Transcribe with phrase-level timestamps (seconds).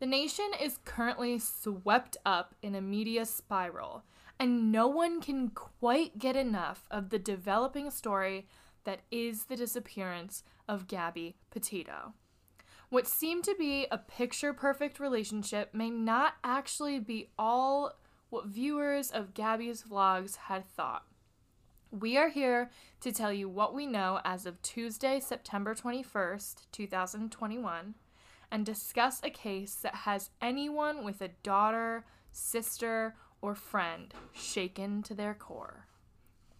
[0.00, 4.02] The nation is currently swept up in a media spiral,
[4.38, 8.46] and no one can quite get enough of the developing story
[8.84, 12.14] that is the disappearance of Gabby Petito.
[12.88, 17.92] What seemed to be a picture perfect relationship may not actually be all
[18.30, 21.04] what viewers of Gabby's vlogs had thought.
[21.90, 22.70] We are here
[23.00, 27.94] to tell you what we know as of Tuesday, September 21st, 2021,
[28.50, 35.14] and discuss a case that has anyone with a daughter, sister, or friend shaken to
[35.14, 35.86] their core.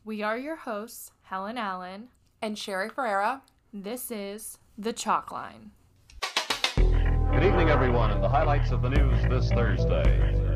[0.04, 2.08] We are your hosts, Helen Allen
[2.40, 3.42] and Sherry Ferreira.
[3.72, 5.72] This is The Chalk Line.
[6.76, 10.49] Good evening, everyone, and the highlights of the news this Thursday.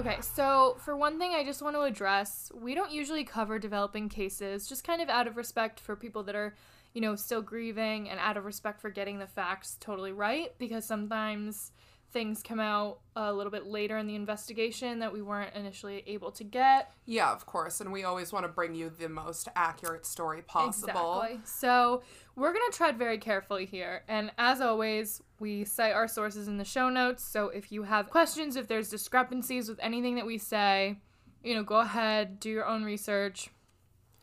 [0.00, 4.08] Okay, so for one thing, I just want to address we don't usually cover developing
[4.08, 6.54] cases, just kind of out of respect for people that are,
[6.94, 10.86] you know, still grieving and out of respect for getting the facts totally right, because
[10.86, 11.72] sometimes
[12.12, 16.30] things come out a little bit later in the investigation that we weren't initially able
[16.32, 16.92] to get.
[17.06, 21.22] Yeah, of course, and we always want to bring you the most accurate story possible.
[21.22, 21.40] Exactly.
[21.44, 22.02] So,
[22.36, 26.58] we're going to tread very carefully here, and as always, we cite our sources in
[26.58, 27.24] the show notes.
[27.24, 30.98] So, if you have questions, if there's discrepancies with anything that we say,
[31.42, 33.50] you know, go ahead, do your own research,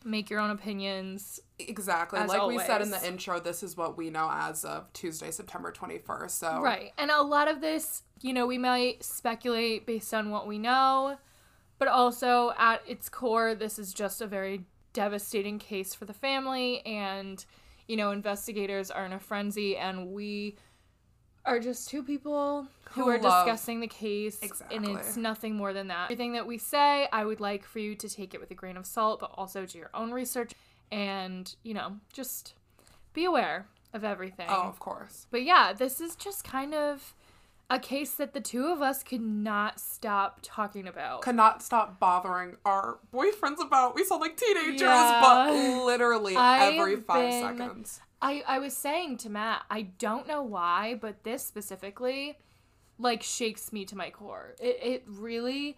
[0.07, 1.39] make your own opinions.
[1.59, 2.19] Exactly.
[2.19, 2.57] Like always.
[2.57, 6.31] we said in the intro, this is what we know as of Tuesday, September 21st.
[6.31, 6.91] So Right.
[6.97, 11.17] And a lot of this, you know, we might speculate based on what we know,
[11.77, 16.85] but also at its core, this is just a very devastating case for the family.
[16.85, 17.43] And,
[17.87, 20.57] you know, investigators are in a frenzy, and we
[21.47, 24.39] are just two people who, Who are love- discussing the case.
[24.71, 26.05] And it's nothing more than that.
[26.05, 28.77] Everything that we say, I would like for you to take it with a grain
[28.77, 30.51] of salt, but also do your own research
[30.91, 32.53] and, you know, just
[33.13, 34.47] be aware of everything.
[34.49, 35.27] Oh, of course.
[35.31, 37.13] But yeah, this is just kind of
[37.69, 41.21] a case that the two of us could not stop talking about.
[41.21, 43.93] Could not stop bothering our boyfriends about.
[43.95, 45.19] We sound like teenagers, Yeah.
[45.21, 45.51] but
[45.85, 47.99] literally every I've five been- seconds.
[48.21, 52.37] I, I was saying to Matt, I don't know why, but this specifically
[52.99, 54.55] like shakes me to my core.
[54.59, 55.77] It it really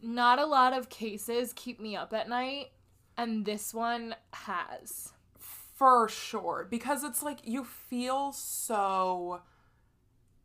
[0.00, 2.68] not a lot of cases keep me up at night
[3.16, 5.12] and this one has.
[5.38, 6.66] For sure.
[6.70, 9.42] Because it's like you feel so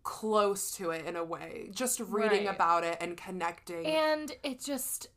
[0.03, 1.69] close to it in a way.
[1.73, 2.55] Just reading Right.
[2.55, 3.85] about it and connecting.
[3.85, 5.07] And it just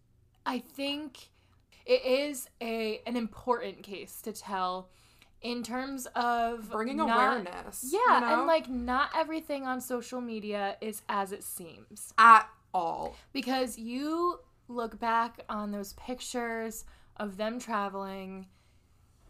[0.47, 1.31] I think
[1.87, 4.91] it is a an important case to tell
[5.45, 7.89] in terms of bringing not- awareness.
[7.93, 8.39] Yeah, you know?
[8.39, 12.13] and like not everything on social media is as it seems.
[12.19, 13.15] at all.
[13.33, 16.85] Because you look back on those pictures
[17.19, 18.47] of them traveling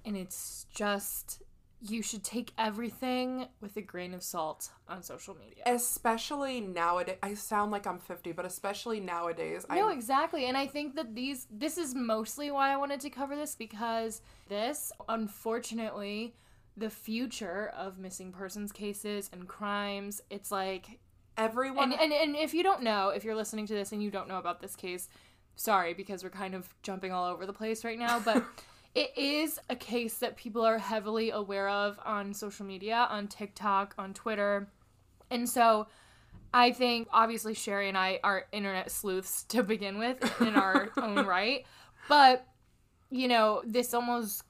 [0.06, 1.42] and it's just
[1.80, 5.62] you should take everything with a grain of salt on social media.
[5.66, 7.16] Especially nowadays.
[7.22, 9.66] I sound like I'm 50, but especially nowadays.
[9.68, 10.46] No, I exactly.
[10.46, 14.22] And I think that these this is mostly why I wanted to cover this because
[14.48, 16.34] this unfortunately
[16.76, 20.98] the future of missing persons cases and crimes, it's like
[21.36, 24.10] everyone and, and and if you don't know, if you're listening to this and you
[24.10, 25.08] don't know about this case,
[25.56, 28.42] sorry because we're kind of jumping all over the place right now, but
[28.94, 33.94] it is a case that people are heavily aware of on social media, on TikTok,
[33.98, 34.68] on Twitter.
[35.30, 35.88] And so
[36.52, 41.26] I think obviously Sherry and I are internet sleuths to begin with in our own
[41.26, 41.64] right.
[42.08, 42.46] But
[43.10, 44.44] you know, this almost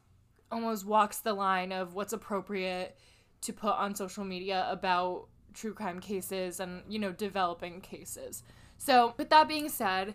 [0.50, 2.97] almost walks the line of what's appropriate
[3.43, 8.43] to put on social media about true crime cases and, you know, developing cases.
[8.78, 10.15] So, with that being said,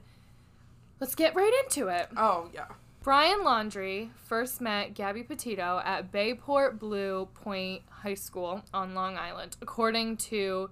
[1.00, 2.10] let's get right into it.
[2.18, 2.68] Oh yeah.
[3.10, 9.58] Brian Laundrie first met Gabby Petito at Bayport Blue Point High School on Long Island,
[9.64, 10.70] according to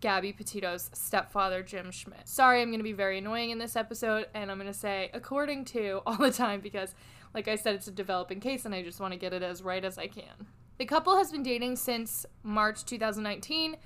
[0.00, 2.28] Gabby Petito's stepfather, Jim Schmidt.
[2.28, 5.10] Sorry, I'm going to be very annoying in this episode, and I'm going to say
[5.14, 6.92] according to all the time because,
[7.34, 9.62] like I said, it's a developing case, and I just want to get it as
[9.62, 10.48] right as I can.
[10.78, 13.76] The couple has been dating since March 2019,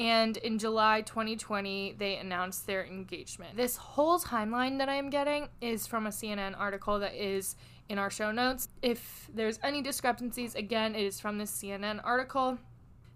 [0.00, 3.54] and in July 2020, they announced their engagement.
[3.54, 7.54] This whole timeline that I am getting is from a CNN article that is
[7.90, 8.70] in our show notes.
[8.80, 12.56] If there's any discrepancies, again, it is from this CNN article.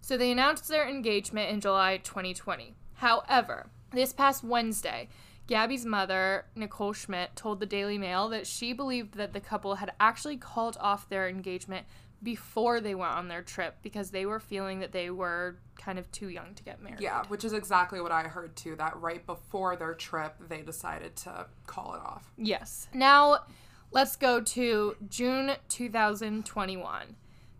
[0.03, 2.75] So they announced their engagement in July 2020.
[2.97, 5.09] However, this past Wednesday,
[5.47, 9.93] Gabby's mother, Nicole Schmidt, told the Daily Mail that she believed that the couple had
[9.99, 11.87] actually called off their engagement
[12.25, 16.11] before they went on their trip because they were feeling that they were kind of
[16.11, 17.01] too young to get married.
[17.01, 18.75] Yeah, which is exactly what I heard too.
[18.77, 22.33] That right before their trip, they decided to call it off.
[22.37, 22.89] Yes.
[22.95, 23.45] Now,
[23.93, 27.17] let's go to June 2021.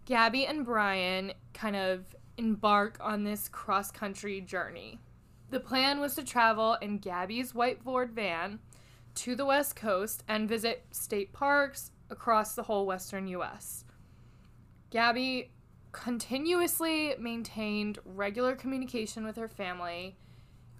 [0.07, 4.99] Gabby and Brian kind of embark on this cross country journey.
[5.51, 8.59] The plan was to travel in Gabby's white Ford van
[9.17, 13.85] to the West Coast and visit state parks across the whole western US.
[14.95, 15.51] Gabby
[15.91, 20.17] continuously maintained regular communication with her family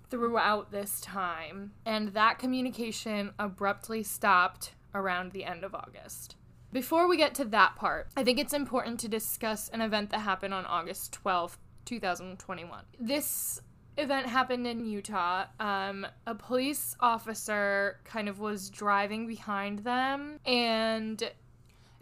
[0.09, 6.37] throughout this time, and that communication abruptly stopped around the end of August.
[6.73, 10.21] Before we get to that part, I think it's important to discuss an event that
[10.21, 12.85] happened on August 12th, 2021.
[13.01, 13.61] This
[13.97, 15.47] event happened in Utah.
[15.59, 21.21] Um, a police officer kind of was driving behind them, and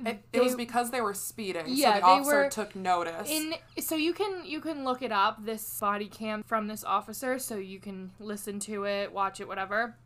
[0.04, 3.30] It, it was because they were speeding, Yeah, so the officer were took notice.
[3.30, 7.38] in so you can you can look it up this body cam from this officer
[7.38, 9.96] so you can listen to it watch it whatever.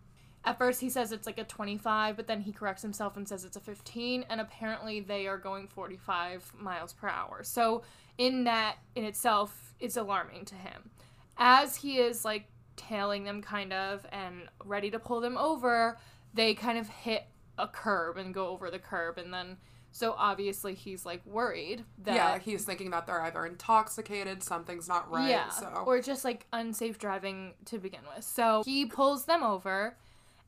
[0.45, 3.45] At first he says it's like a 25 but then he corrects himself and says
[3.45, 7.43] it's a 15 and apparently they are going 45 miles per hour.
[7.43, 7.83] So
[8.19, 10.91] in that in itself it's alarming to him.
[11.39, 15.97] As he is like tailing them kind of and ready to pull them over
[16.35, 17.25] they kind of hit
[17.59, 19.57] a curb and go over the curb and then
[19.97, 25.11] so obviously he's like worried that yeah, he's thinking that they're either intoxicated, something's not
[25.11, 25.31] right.
[25.31, 28.23] yeah, so or just like unsafe driving to begin with.
[28.23, 29.97] So he pulls them over,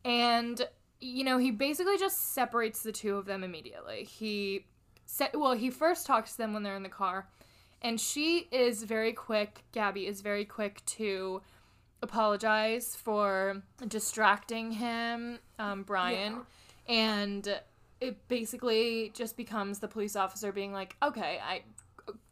[0.04, 0.68] and
[1.00, 4.04] you know he basically just separates the two of them immediately.
[4.04, 4.66] He
[5.06, 7.26] set well, he first talks to them when they're in the car,
[7.80, 9.64] and she is very quick.
[9.72, 11.40] Gabby is very quick to
[12.02, 16.42] apologize for distracting him, um, Brian,
[16.86, 17.58] and
[18.00, 21.62] it basically just becomes the police officer being like, "Okay, I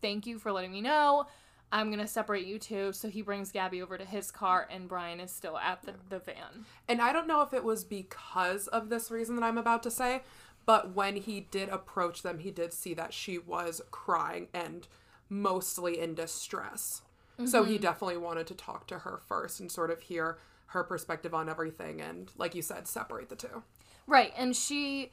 [0.01, 1.27] thank you for letting me know.
[1.73, 5.21] I'm gonna separate you two." So he brings Gabby over to his car, and Brian
[5.21, 6.67] is still at the, the van.
[6.89, 9.91] And I don't know if it was because of this reason that I'm about to
[9.91, 10.23] say,
[10.65, 14.87] but when he did approach them, he did see that she was crying and
[15.29, 17.03] mostly in distress.
[17.45, 17.71] So Mm-hmm.
[17.73, 21.49] he definitely wanted to talk to her first and sort of hear her perspective on
[21.49, 23.63] everything and, like you said, separate the two.
[24.07, 25.13] Right, and she,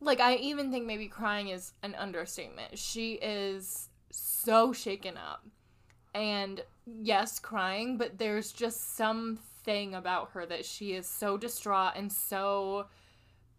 [0.00, 2.78] like, I even think maybe crying is an understatement.
[2.78, 5.44] She is so shaken up,
[6.14, 12.12] and yes, crying, but there's just something about her that she is so distraught and
[12.12, 12.86] so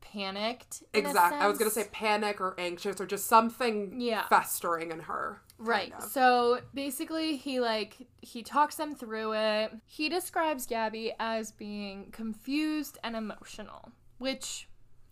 [0.02, 0.84] panicked.
[0.94, 1.40] Exactly.
[1.40, 4.28] I was gonna say panic or anxious or just something Yeah.
[4.28, 5.42] festering in her.
[5.58, 5.92] Right.
[5.92, 6.08] kinda.
[6.08, 9.74] So basically he like he talks them through it.
[9.86, 14.70] He describes Gabby as being confused and emotional, which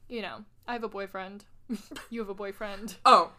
[0.07, 1.45] you know, I have a boyfriend.
[2.09, 2.95] you have a boyfriend.
[3.05, 3.31] Oh.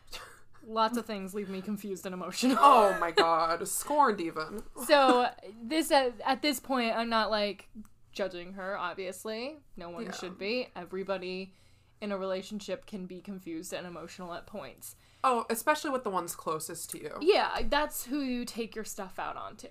[0.69, 2.56] Lots of things leave me confused and emotional.
[2.58, 3.67] Oh my god.
[3.69, 4.64] Scorned even.
[4.87, 5.28] so
[5.62, 7.69] this at, at this point I'm not like
[8.12, 9.58] judging her obviously.
[9.76, 10.12] No one Yeah.
[10.12, 10.69] should be.
[10.75, 11.55] Everybody
[12.00, 14.96] in a relationship can be confused and emotional at points.
[15.22, 17.12] Oh, especially with the ones closest to you.
[17.20, 19.69] Yeah, that's who you take your stuff out onto.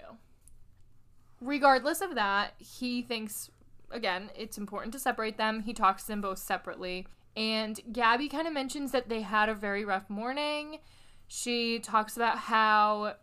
[1.41, 3.51] Regardless of that, he thinks,
[3.91, 5.61] again, it's important to separate them.
[5.63, 7.07] He talks to them both separately.
[7.35, 10.79] And Gabby kind of mentions that they had a very rough morning.
[11.27, 13.15] She talks about how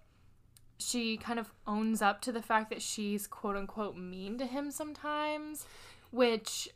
[0.78, 4.70] she kind of owns up to the fact that she's quote unquote mean to him
[4.70, 5.66] sometimes,
[6.10, 6.68] which,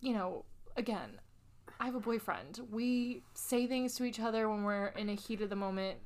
[0.00, 0.44] you know,
[0.76, 1.20] again,
[1.80, 2.60] I have a boyfriend.
[2.70, 5.98] We say things to each other when we're in a heat of the moment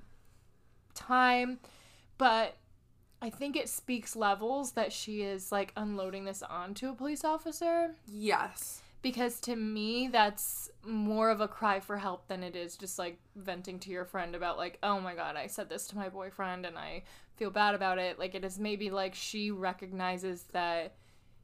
[0.95, 1.59] time,
[2.19, 2.57] but
[3.21, 7.95] I think it speaks levels that she is like unloading this onto a police officer
[8.07, 8.83] Yes.
[9.03, 13.19] Because to me that's more of a cry for help than it is just like
[13.37, 16.67] venting to your friend about like oh my god I said this to my boyfriend
[16.67, 17.05] and I
[17.37, 20.95] feel bad about it like it is maybe like she recognizes that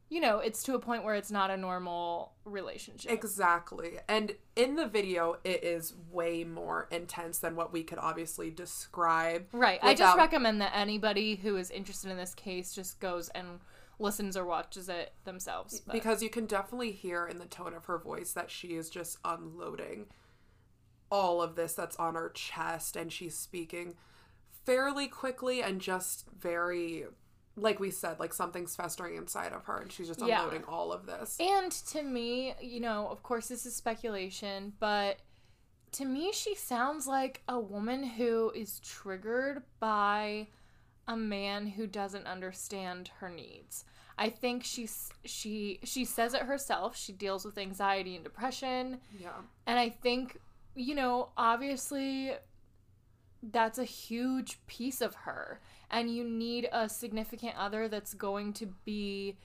[0.08, 3.98] you know it's to a point where it's not a normal relationship Exactly.
[4.08, 9.46] And in the video, it is way more intense than what we could obviously describe.
[9.52, 9.80] Right.
[9.82, 13.60] I just recommend that anybody who is interested in this case just goes and
[13.98, 15.80] listens or watches it themselves.
[15.80, 18.90] But- Because you can definitely hear in the tone of her voice that she is
[18.90, 20.06] just unloading
[21.10, 23.94] all of this that's on her chest and she's speaking
[24.64, 27.04] fairly quickly and just very
[27.56, 30.40] like we said like something's festering inside of her and she's just Yeah.
[30.40, 35.18] unloading all of this and to me, you know, of course this is speculation, but
[35.92, 40.48] to me she sounds like a woman who is triggered by
[41.06, 43.84] a man who doesn't understand her needs.
[44.16, 44.88] I think she
[45.24, 46.96] she she says it herself.
[46.96, 49.00] She deals with anxiety and depression.
[49.18, 49.30] yeah
[49.66, 50.38] And I think,
[50.74, 52.32] you know, obviously
[53.42, 55.60] that's a huge piece of her.
[55.90, 59.36] And you need a significant other that's going to be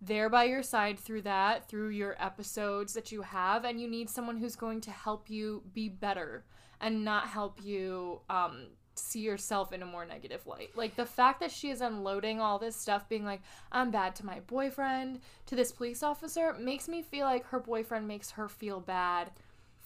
[0.00, 3.64] there by your side through that, through your episodes that you have.
[3.64, 6.44] And you need someone who's going to help you be better
[6.80, 10.70] and not help you um, see yourself in a more negative light.
[10.76, 13.40] Like the fact that she is unloading all this stuff, being like,
[13.72, 18.06] I'm bad to my boyfriend, to this police officer, makes me feel like her boyfriend
[18.06, 19.30] makes her feel bad.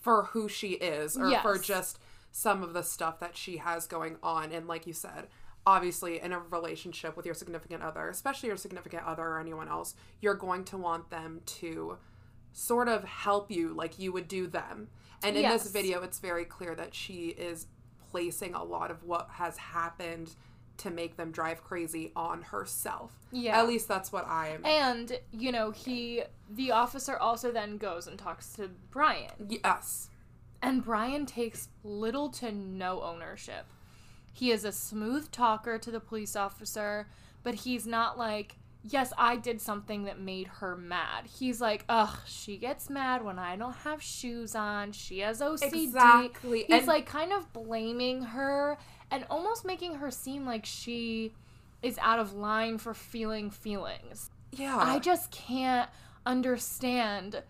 [0.01, 1.99] for who she is or for just
[2.31, 5.29] some of the stuff that she has going on and like you said
[5.67, 9.95] obviously in a relationship with your significant other especially your significant other or anyone else
[10.21, 11.97] you're going to want them to
[12.53, 14.89] sort of help you like you would do them
[15.23, 15.63] and in Yes.
[15.63, 17.67] this video it's very clear that she is
[18.15, 20.37] placing a lot of what has happened
[20.77, 23.59] to make them drive crazy on herself Yeah.
[23.59, 28.07] at least that's what i am And, you know, he, the officer also then goes
[28.07, 29.33] and talks to Brian.
[29.65, 30.11] yes
[30.63, 33.67] And Brian takes little to no ownership.
[34.33, 37.09] He is a smooth talker to the police officer,
[37.43, 41.27] but he's not like, yes, I did something that made her mad.
[41.39, 44.93] He's like, ugh, she gets mad when I don't have shoes on.
[44.93, 45.85] She has OCD.
[45.85, 48.77] Exactly, He's and- like kind of blaming her
[49.11, 51.33] and almost making her seem like she
[51.83, 54.31] is out of line for feeling feelings.
[54.53, 55.89] yeah I just can't
[56.25, 57.43] understand.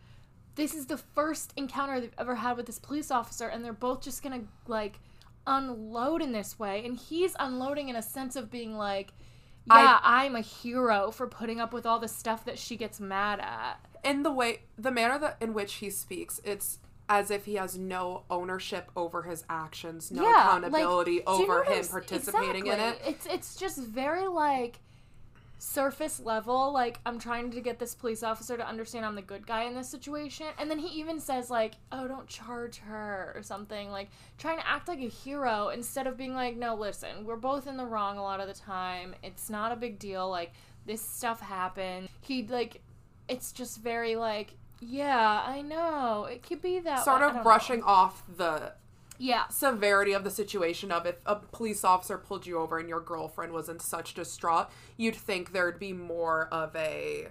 [0.56, 4.02] This is the first encounter they've ever had with this police officer, and they're both
[4.02, 4.98] just gonna like
[5.46, 6.84] unload in this way.
[6.84, 9.12] And he's unloading in a sense of being like,
[9.66, 13.40] yeah, I'm a hero for putting up with all the stuff that she gets mad
[13.40, 13.78] at.
[14.04, 16.78] in the way the manner that in which he speaks it's
[17.09, 21.47] as if he has no ownership over his actions no yeah, accountability like, do you
[21.49, 22.99] know over him participating in it.
[23.06, 24.80] It's it's just very like
[25.64, 26.73] surface level.
[26.73, 29.75] Like I'm trying to get this police officer to understand I'm the good guy in
[29.75, 33.90] this situation, and then he even says like, "Oh, don't charge her" or something.
[33.90, 37.66] Like trying to act like a hero instead of being like, "No, listen, we're both
[37.66, 39.14] in the wrong a lot of the time.
[39.23, 40.28] It's not a big deal.
[40.28, 40.52] Like
[40.87, 42.83] this stuff happened." He like,
[43.28, 44.54] it's just very like.
[44.80, 46.25] Yeah, I know.
[46.30, 47.38] It could be that sort way.
[47.38, 47.87] Of brushing know.
[47.87, 48.75] off the
[49.18, 53.00] Yeah, severity of the situation of if a police officer pulled you over and your
[53.00, 57.28] girlfriend was in such distraught you'd think there'd be more of a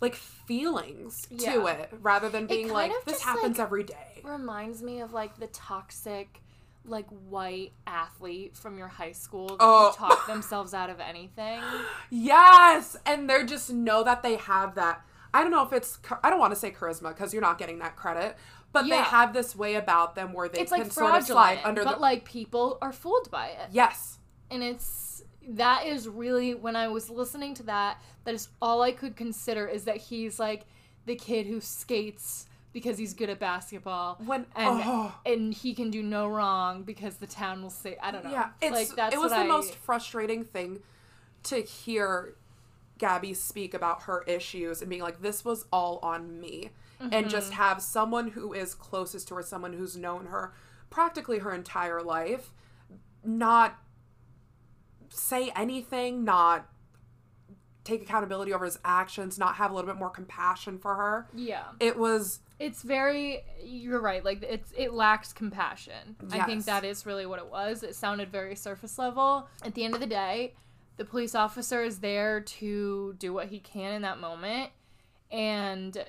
[0.00, 5.00] like feelings to it rather than being like this happens like, every day reminds me
[5.00, 6.40] of like the toxic
[6.84, 9.92] like white athlete from your high school that Oh.
[9.96, 11.60] can talk themselves out of anything.
[12.10, 15.04] Yes, and they're just know that they have that.
[15.34, 15.98] I don't know if it's.
[16.22, 18.36] I don't want to say charisma because you're not getting that credit,
[18.72, 21.58] but they have this way about them where they It's can like sort of slide
[21.64, 22.00] under but the.
[22.00, 23.68] like people are fooled by it.
[23.72, 24.18] yes,
[24.50, 28.92] And it's that is really when I was listening to that, that is all I
[28.92, 30.64] could consider is that he's like
[31.06, 34.18] the kid who skates because he's good at basketball.
[34.24, 35.14] When- and oh.
[35.24, 38.30] and he can do no wrong because the town will say I don't know.
[38.30, 38.50] yeah.
[38.60, 40.80] It's like that's it was the I- most frustrating thing
[41.44, 42.34] to hear
[42.98, 46.70] Gabby speak about her issues and being like, "This was all on me,"
[47.00, 47.14] Mm-hmm.
[47.14, 50.52] and just have someone who is closest to her, someone who's known her
[50.90, 52.52] practically her entire life,
[53.24, 53.78] not
[55.08, 56.66] say anything, not
[57.84, 61.28] take accountability over his actions, not have a little bit more compassion for her.
[61.34, 61.64] Yeah.
[61.80, 67.06] It was it's very you're right like it's it lacks compassion i think that is
[67.06, 70.52] really what it was it sounded very surface level at the end of the day
[70.96, 74.70] the police officer is there to do what he can in that moment
[75.30, 76.04] and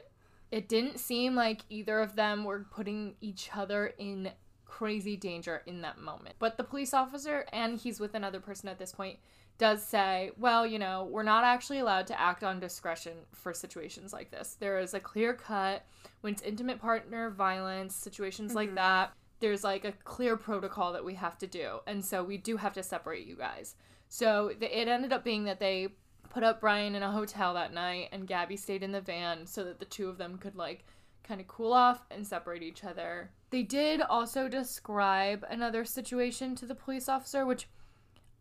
[0.51, 4.32] it didn't seem like either of them were putting each other in
[4.65, 8.77] crazy danger in that moment but the police officer and he's with another person at
[8.77, 9.18] this point
[9.60, 14.13] does say, well, you know, we're not actually allowed to act on discretion for situations
[14.13, 14.56] like this.
[14.58, 15.86] There is a clear cut
[16.22, 18.75] when it's intimate partner violence, situations like mm-hmm.
[18.75, 19.13] that.
[19.41, 21.79] There's like a clear protocol that we have to do.
[21.86, 23.75] And so we do have to separate you guys.
[24.08, 25.89] So the, it ended up being that they
[26.29, 29.63] put up Brian in a hotel that night and Gabby stayed in the van so
[29.63, 30.86] that the two of them could like
[31.24, 33.31] kind of cool off and separate each other.
[33.51, 37.67] They did also describe another situation to the police officer, which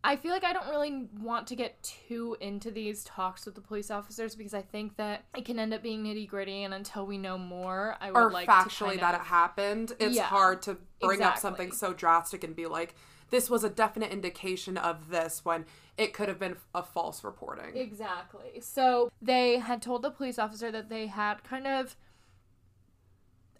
[0.03, 3.61] I feel like I don't really want to get too into these talks with the
[3.61, 7.05] police officers because I think that it can end up being nitty gritty, and until
[7.05, 9.91] we know more, I would or like factually to that of, it happened.
[9.99, 12.95] It's Yeah, hard to bring up something so drastic and be like,
[13.29, 15.65] this was a definite indication of this when
[15.99, 17.75] it could have been a false reporting.
[17.75, 18.61] Exactly.
[18.61, 21.97] So they had told the police officer that they had kind of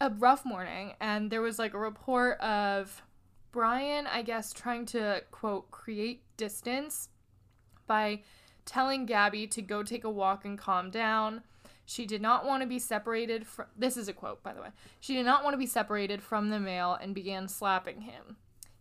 [0.00, 3.02] a rough morning, and there was like a report of
[3.52, 7.10] Brian, I guess, trying to quote create distance
[7.86, 8.22] by
[8.64, 11.42] telling Gabby to go take a walk and calm down.
[11.84, 13.66] She did not want to be separated from.
[13.76, 14.68] This is a quote, by the way.
[14.98, 18.36] She did not want to be separated from the male and began slapping him.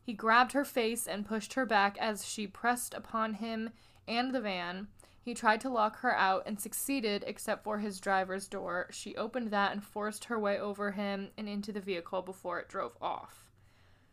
[0.10, 3.70] He grabbed her face and pushed her back as she pressed upon him
[4.08, 4.88] and the van.
[5.22, 8.88] He tried to lock her out and succeeded, except for his driver's door.
[8.90, 12.70] She opened that and forced her way over him and into the vehicle before it
[12.70, 13.52] drove off.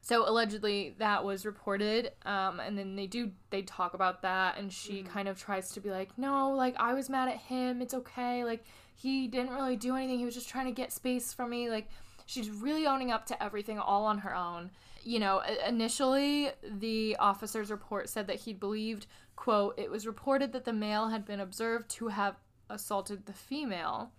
[0.02, 4.70] So allegedly that was reported, um, and then they do they talk about that, and
[4.70, 7.80] she kind of tries to be like, no, like I was mad at him.
[7.80, 8.44] It's okay.
[8.44, 10.18] Like he didn't really do anything.
[10.18, 11.70] He was just trying to get space from me.
[11.70, 11.88] Like
[12.26, 14.72] she's really owning up to everything all on her own.
[15.06, 20.64] You know, initially the officer's report said that he believed, quote, it was reported that
[20.64, 22.34] the male had been observed to have
[22.68, 24.10] assaulted the female.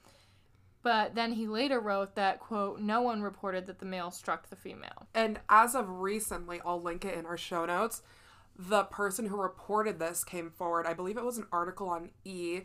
[0.84, 4.56] But then he later wrote that, quote, no one reported that the male struck the
[4.56, 5.08] female.
[5.14, 8.02] And as of recently, I'll link it in our show notes.
[8.58, 10.86] The person who reported this came forward.
[10.86, 12.62] I believe it was an article on E,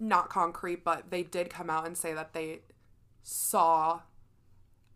[0.00, 2.62] not concrete, but they did come out and say that they
[3.22, 4.00] saw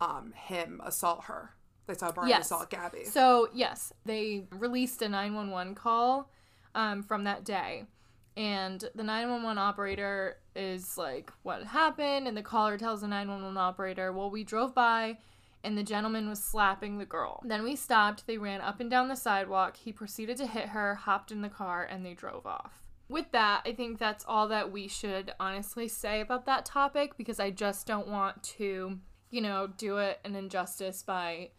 [0.01, 1.55] um, him assault her.
[1.87, 2.47] They saw Brian Yes.
[2.47, 3.05] assault Gabby.
[3.05, 6.31] So, yes, they released a 911 call
[6.75, 7.85] um, from that day.
[8.37, 12.27] And the 911 operator is like, What happened?
[12.29, 15.19] And the caller tells the 911 operator, Well, we drove by
[15.65, 17.41] and the gentleman was slapping the girl.
[17.45, 18.27] Then we stopped.
[18.27, 19.77] They ran up and down the sidewalk.
[19.77, 22.83] He proceeded to hit her, hopped in the car, and they drove off.
[23.09, 27.39] With that, I think that's all that we should honestly say about that topic because
[27.39, 28.99] I just don't want to,
[29.31, 31.51] you know, do it an injustice by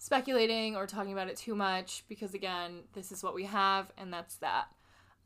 [0.00, 4.10] speculating or talking about it too much because again this is what we have and
[4.10, 4.64] that's that.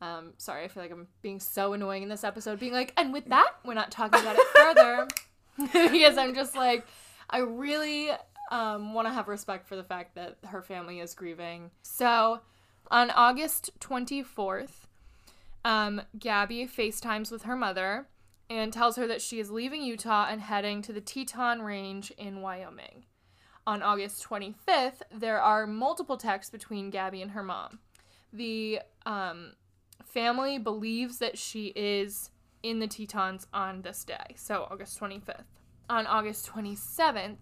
[0.01, 3.13] Um sorry i feel like i'm being so annoying in this episode being like and
[3.13, 5.07] with that we're not talking about it further.
[5.57, 6.85] Because i'm just like
[7.29, 8.09] i really
[8.51, 11.71] um want to have respect for the fact that her family is grieving.
[11.81, 12.41] So
[12.91, 14.87] on august 24th
[15.63, 18.07] um gabby facetimes with her mother
[18.49, 22.41] and tells her that she is leaving utah and heading to the teton range in
[22.41, 23.05] wyoming
[23.67, 27.79] on August 25th, there are multiple texts between Gabby and her mom.
[28.31, 29.53] The um,
[30.03, 32.29] family believes that she is
[32.63, 35.43] in the Tetons on this day, so August 25th.
[35.89, 37.41] On August 27th,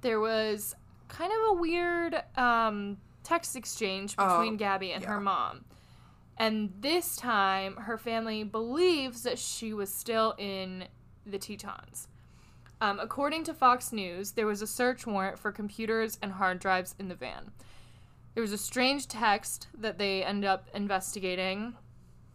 [0.00, 0.74] there was
[1.08, 5.64] kind of a weird um, text exchange between Oh, Gabby and her mom.
[6.38, 10.86] And this time, her family believes that she was still in
[11.24, 12.08] the Tetons.
[12.82, 16.96] Um, according to Fox News, there was a search warrant for computers and hard drives
[16.98, 17.52] in the van.
[18.34, 21.74] There was a strange text that they ended up investigating.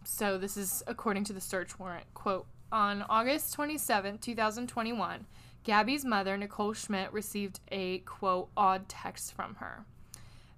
[0.06, 2.06] So, this is according to the search warrant.
[2.14, 5.26] Quote On August 27, 2021,
[5.66, 9.84] Gabby's mother, Nicole Schmidt, received a quote, odd text from her.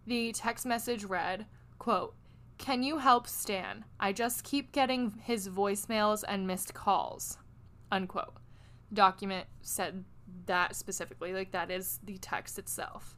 [0.06, 1.48] The text message read,
[1.80, 2.14] quote,
[2.60, 3.86] Can you help Stan?
[4.00, 7.40] I just keep getting his voicemails and missed calls.
[7.92, 8.36] Unquote
[8.94, 10.04] document said
[10.46, 11.34] that specifically.
[11.34, 13.16] Like that is the text itself.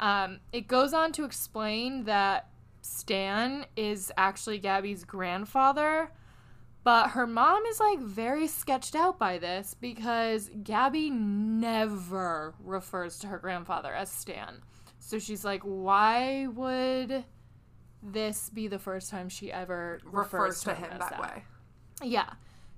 [0.00, 2.48] Um, it goes on to explain that
[2.82, 6.10] Stan is actually Gabby's grandfather,
[6.82, 13.28] but her mom is like very sketched out by this because Gabby never refers to
[13.28, 14.60] her grandfather as Stan.
[14.98, 17.24] So she's like, why would
[18.04, 21.44] this be the first time she ever refers to him as that way.
[22.02, 22.30] yeah.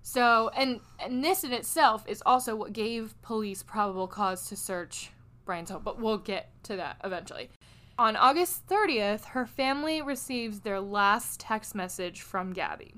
[0.09, 5.11] So, and and this in itself is also what gave police probable cause to search
[5.45, 7.51] Brian's home, but we'll get to that eventually.
[7.99, 12.95] On August 30th, her family receives their last text message from Gabby.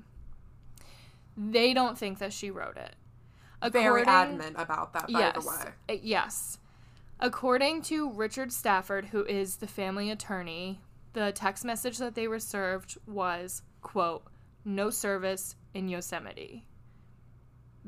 [1.35, 2.95] They don't think that she wrote it.
[3.71, 5.43] Very According- adamant about that, by yes.
[5.43, 5.73] the way.
[5.89, 6.59] uh, Yes.
[7.19, 10.79] According to Richard Stafford, who is the family attorney,
[11.13, 14.25] the text message that they were served was, quote,
[14.63, 16.65] no service in Yosemite.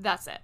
[0.01, 0.39] That's it.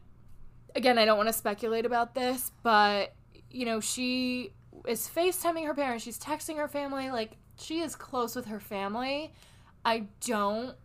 [0.76, 3.13] Again, I don't want to speculate about this, but,
[3.50, 4.54] you know, she
[4.88, 6.04] is FaceTiming her parents.
[6.04, 7.10] She's texting her family.
[7.10, 9.34] Like, she is close with her family.
[9.84, 10.76] I don't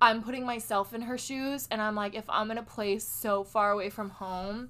[0.00, 3.42] I'm putting myself in her shoes and I'm like, if I'm in a place so
[3.42, 4.68] far away from home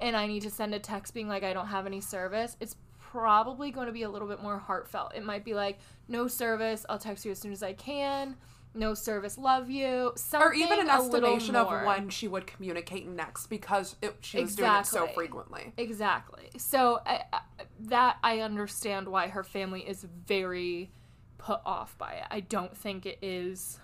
[0.00, 2.76] and I need to send a text being like, I don't have any service, it's
[2.98, 5.12] probably going to be a little bit more heartfelt.
[5.14, 8.36] It might be like, no service, I'll text you as soon as I can.
[8.72, 10.12] No service, love you.
[10.16, 14.54] Something Or even an estimation of when she would communicate next because it, she was
[14.54, 15.72] doing it so frequently.
[15.76, 16.50] Exactly.
[16.56, 17.40] So I, I,
[17.80, 20.92] that I understand why her family is very
[21.38, 22.24] put off by it.
[22.30, 23.80] I don't think it is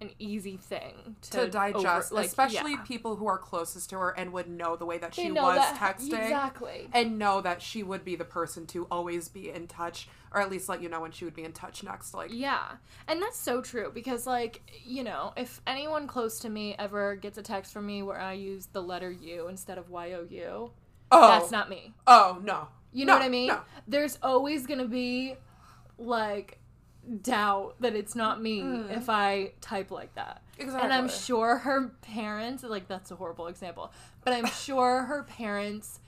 [0.00, 2.82] an easy thing to, To digest, over- like, especially yeah.
[2.82, 5.56] people who are closest to her and would know the way that They she was
[5.56, 6.22] that- texting.
[6.22, 6.88] exactly.
[6.92, 10.50] And know that she would be the person to always be in touch, or at
[10.50, 12.14] least let you know when she would be in touch next.
[12.14, 12.76] Like, Yeah.
[13.08, 17.36] And that's so true because, like, you know, if anyone close to me ever gets
[17.38, 20.70] a text from me where I use the letter U instead of Y O U,
[21.10, 21.92] oh, that's not me.
[22.06, 23.48] Oh no, You know No, what I mean?
[23.48, 23.60] No.
[23.88, 25.34] There's always to be
[25.98, 26.58] like
[27.22, 28.96] doubt that it's not me mm.
[28.96, 30.42] if I type like that.
[30.58, 30.82] Exactly.
[30.82, 33.92] And I'm sure her parents, like that's a horrible example,
[34.24, 36.00] but I'm sure her parents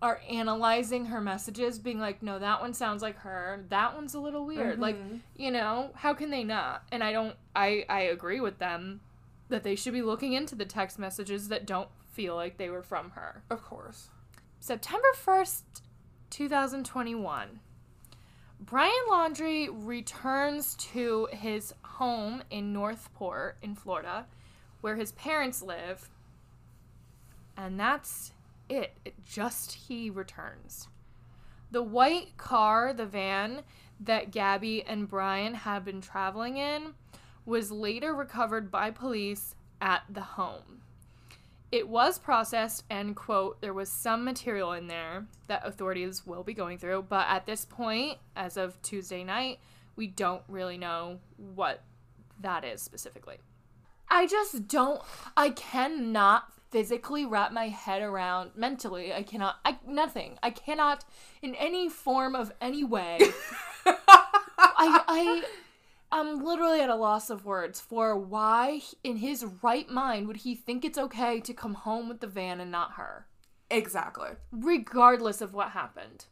[0.00, 3.64] are analyzing her messages, being like, no, that one sounds like her.
[3.68, 4.78] That one's a little weird.
[4.78, 5.16] Like, mm-hmm.
[5.34, 6.84] you know, how can they not?
[6.92, 9.00] And I don't, I, I agree with them
[9.48, 12.82] that they should be looking into the text messages that don't feel like they were
[12.82, 13.42] from her.
[13.50, 14.10] Of course.
[14.60, 15.62] September 1st,
[16.30, 17.60] 2021.
[18.60, 24.26] Brian Laundrie returns to his home in Northport, in Florida,
[24.80, 26.10] where his parents live.
[27.56, 28.32] And that's
[28.68, 28.94] it.
[29.04, 29.14] it.
[29.24, 30.88] Just he returns.
[31.70, 33.62] The white car, the van
[34.00, 36.94] that Gabby and Brian had been traveling in,
[37.44, 40.77] was later recovered by police at the home.
[41.70, 46.54] It was processed, and quote, there was some material in there that authorities will be
[46.54, 49.58] going through, but at this point, as of Tuesday night,
[49.94, 51.82] we don't really know what
[52.40, 53.36] that is specifically.
[54.08, 55.02] I just don't,
[55.36, 59.12] I cannot physically wrap my head around mentally.
[59.12, 60.38] I cannot, I, nothing.
[60.42, 61.04] I cannot,
[61.42, 63.18] in any form of any way,
[63.86, 65.44] I, I,
[66.10, 70.54] I'm literally at a loss of words for why, in his right mind, would he
[70.54, 73.26] think it's okay to come home with the van and not her,
[73.70, 74.30] Exactly.
[74.50, 76.26] regardless of what happened.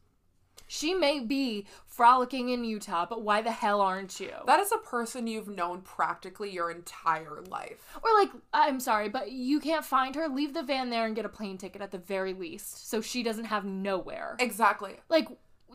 [0.68, 4.32] She may be frolicking in Utah, but why the hell aren't you?
[4.46, 7.86] That is a person you've known practically your entire life.
[8.02, 10.26] Or like, I'm sorry, but you can't find her.
[10.28, 13.22] Leave the van there and get a plane ticket at the very least, so she
[13.22, 14.34] doesn't have nowhere.
[14.40, 14.96] Exactly.
[15.08, 15.28] Like,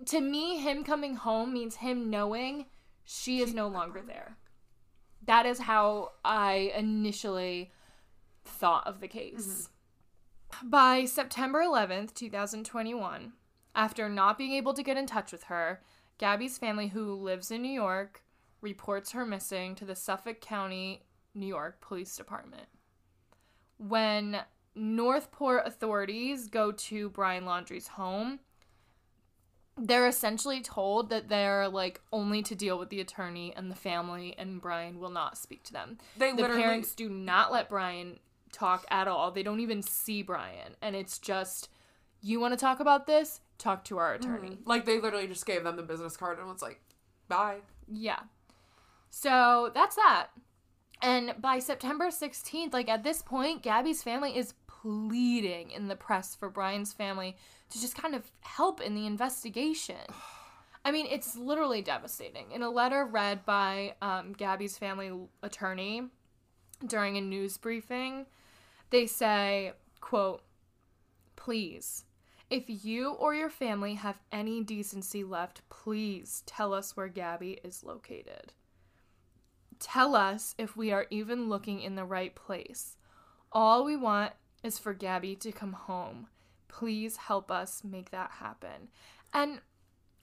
[0.08, 2.66] to me, him coming home means him knowing
[3.12, 4.38] she is no longer there.
[5.26, 7.72] That is how I initially
[8.46, 9.70] thought of the case.
[10.54, 10.70] Mm-hmm.
[10.70, 13.34] By September 11th, 2021,
[13.76, 15.82] after not being able to get in touch with her,
[16.18, 18.24] Gabby's family, who lives in New York,
[18.62, 22.68] reports her missing to the Suffolk County, New York Police Department.
[23.78, 24.42] When
[24.74, 28.40] Northport authorities go to Brian Laundrie's home,
[29.78, 34.36] they're essentially told that they're like only to deal with the attorney and the family
[34.38, 35.98] and Brian will not speak to them.
[36.18, 38.20] They the literally- parents do not let Brian
[38.52, 39.32] talk at all.
[39.32, 41.70] They don't even see Brian and it's just
[42.22, 43.42] you want to talk about this?
[43.58, 44.34] Talk to our mm-hmm.
[44.34, 44.58] attorney.
[44.66, 46.80] Like they literally just gave them the business card and was like,
[47.28, 47.60] "Bye."
[47.92, 48.20] Yeah.
[49.10, 50.28] So that's that.
[51.02, 56.36] And by September 16th, like at this point, Gabby's family is pleading in the press
[56.36, 57.38] for Brian's family
[57.70, 59.96] to just kind of help in the investigation.
[60.84, 62.52] I mean, it's literally devastating.
[62.52, 65.12] In a letter read by um, Gabby's family
[65.44, 66.04] attorney
[66.86, 68.26] during a news briefing,
[68.90, 70.42] they say, quote,
[71.36, 72.06] please,
[72.50, 77.84] if you or your family have any decency left, please tell us where Gabby is
[77.84, 78.54] located.
[79.80, 82.98] Tell us if we are even looking in the right place.
[83.52, 86.28] All we want is for Gabby to come home.
[86.68, 88.90] Please help us make that happen.
[89.34, 89.60] And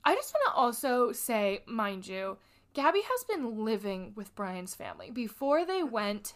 [0.04, 2.38] I just want to also say, mind you,
[2.74, 5.10] Gabby has been living with Brian's family.
[5.10, 6.34] Before they went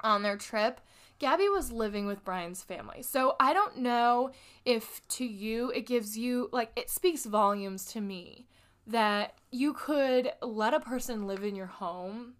[0.00, 0.80] on their trip,
[1.18, 3.02] Gabby was living with Brian's family.
[3.02, 4.32] So I don't know
[4.64, 8.46] if to you it gives you, like, it speaks volumes to me
[8.86, 12.34] that you could let a person live in your home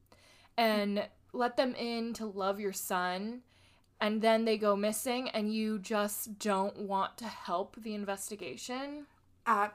[0.58, 3.40] and let them in to love your son
[4.00, 9.07] and then they go missing and you just don't want to help the investigation.
[9.46, 9.74] At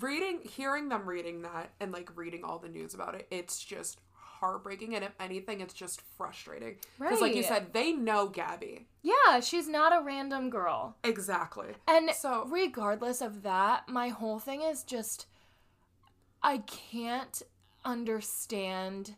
[0.00, 4.00] reading, hearing them reading that and like reading all the news about it, it's just
[4.12, 4.94] heartbreaking.
[4.94, 9.68] And if anything, it's just frustrating because, like you said, they know Gabby Yeah, she's
[9.68, 10.96] not a random girl.
[11.02, 11.74] exactly.
[11.86, 15.26] And So- regardless of that, my whole thing is just
[16.42, 17.42] I can't
[17.84, 19.16] understand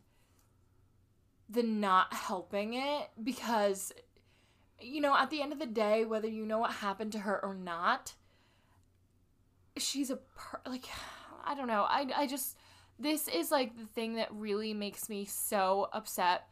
[1.51, 3.93] the not helping it because
[4.81, 7.39] you know, at the end of the day, whether you know what happened to her
[7.45, 8.15] or not,
[9.77, 10.87] she's a per- like
[11.45, 11.83] I don't know.
[11.83, 12.57] I I just
[12.99, 16.47] this is like the thing that really makes me so upset.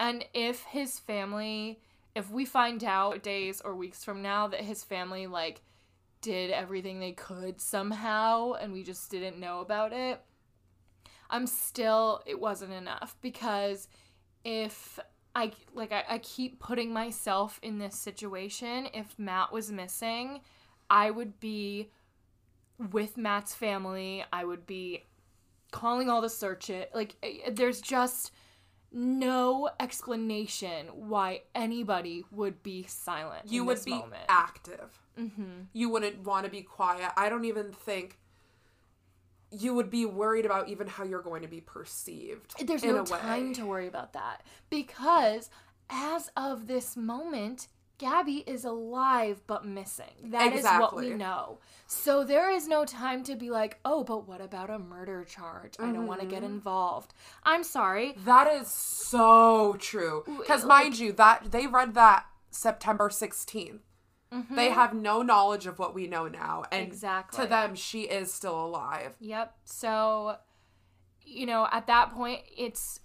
[0.00, 1.80] And if his family,
[2.14, 5.62] if we find out days or weeks from now that his family like
[6.20, 10.20] did everything they could somehow and we just didn't know about it,
[11.30, 13.88] I'm still it wasn't enough because
[14.48, 14.98] if
[15.34, 20.40] I like I, I keep putting myself in this situation, if Matt was missing,
[20.88, 21.90] I would be
[22.90, 24.24] with Matt's family.
[24.32, 25.04] I would be
[25.70, 26.90] calling all the search it.
[26.94, 27.14] Like
[27.52, 28.32] there's just
[28.90, 33.42] no explanation why anybody would be silent.
[33.52, 34.24] You would be moment.
[34.30, 34.98] active.
[35.20, 35.64] Mm-hmm.
[35.74, 37.12] You wouldn't want to be quiet.
[37.18, 38.18] I don't even think
[39.50, 42.54] you would be worried about even how you're going to be perceived.
[42.66, 45.48] There's no time to worry about that because
[45.90, 50.30] as of this moment, Gabby is alive but missing.
[50.30, 51.58] That is what we know.
[51.86, 55.74] So there is no time to be like, oh, but what about a murder charge?
[55.80, 56.34] I don't want to Mm-hmm.
[56.34, 57.12] get involved.
[57.42, 58.14] I'm sorry.
[58.24, 60.22] That is so true.
[60.38, 63.80] Because like- mind you, that they read that September 16th.
[64.50, 66.92] They have no knowledge of what we know now, and Mm-hmm.
[66.92, 67.44] Exactly.
[67.44, 69.16] to them, she is still alive.
[69.20, 69.54] Yep.
[69.64, 70.36] So,
[71.24, 73.00] you know, at that point, it's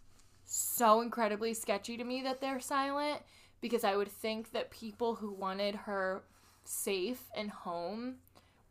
[0.46, 3.22] so incredibly sketchy to me that they're silent
[3.62, 6.24] because I would think that people who wanted her
[6.66, 8.16] safe and home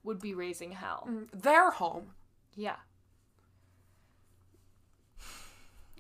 [0.04, 1.08] would be raising hell.
[1.32, 2.12] They're home.
[2.54, 2.76] Yeah.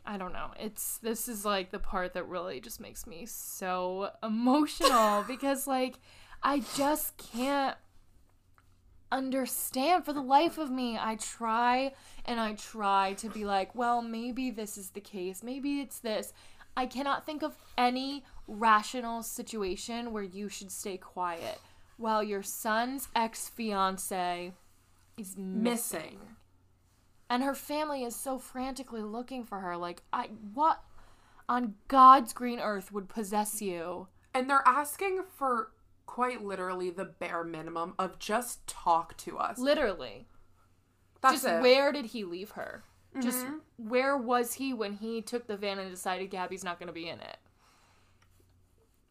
[0.04, 0.50] I don't know.
[0.58, 6.00] It's this is like the part that really just makes me so emotional because like
[6.42, 7.76] I just can't
[9.10, 10.98] understand for the life of me.
[10.98, 11.92] I try
[12.24, 15.42] and I try to be like, well, maybe this is the case.
[15.42, 16.32] Maybe it's this.
[16.76, 21.58] I cannot think of any rational situation where you should stay quiet
[21.98, 24.52] while your son's ex-fiance
[25.18, 25.62] is missing.
[25.62, 26.18] Missing.
[27.28, 29.76] And her family is so frantically looking for her.
[29.76, 30.82] Like, I what
[31.48, 34.08] on God's green earth would possess you?
[34.34, 35.70] And they're asking for
[36.12, 39.58] quite literally the bare minimum of just talk to us.
[39.58, 40.26] Literally.
[41.22, 41.48] That's just it.
[41.48, 41.62] Mm-hmm.
[41.62, 42.84] where did he leave her?
[43.22, 43.46] Just
[43.78, 47.08] where was he when he took the van and decided Gabby's not going to be
[47.08, 47.38] in it?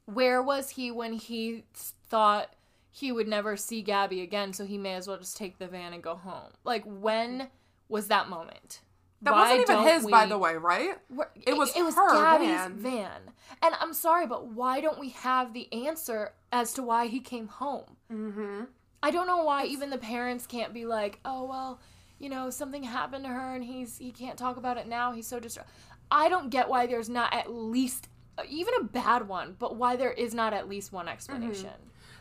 [0.06, 2.54] Where was he when he thought
[2.92, 5.94] he would never see Gabby again, so he may as well just take the van
[5.94, 6.52] and go home?
[6.64, 7.50] Like, when
[7.90, 8.82] was that moment?
[9.22, 10.98] That Why wasn't even his, by the way, right?
[11.46, 12.78] It was it was her Gabby's van.
[12.78, 13.22] van.
[13.62, 17.48] And I'm sorry, but why don't we have the answer as to why he came
[17.48, 17.98] home?
[18.12, 18.64] Mm-hmm.
[19.04, 21.80] I don't know why even the parents can't be like, oh well,
[22.20, 25.12] you know, something happened to her and he's he can't talk about it now.
[25.12, 25.68] He's so distraught.
[26.10, 28.10] I don't get why there's not at least
[28.50, 31.70] even a bad one, but why there is not at least one explanation.